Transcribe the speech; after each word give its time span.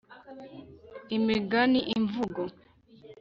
imiganiimvugo 1.17 2.43